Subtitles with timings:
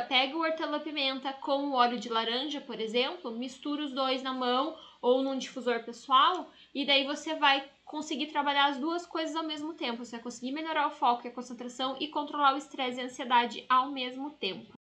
[0.00, 4.76] pega o hortelã-pimenta com o óleo de laranja, por exemplo, mistura os dois na mão
[5.00, 9.74] ou num difusor pessoal e daí você vai conseguir trabalhar as duas coisas ao mesmo
[9.74, 10.04] tempo.
[10.04, 13.06] Você vai conseguir melhorar o foco e a concentração e controlar o estresse e a
[13.06, 14.75] ansiedade ao mesmo tempo.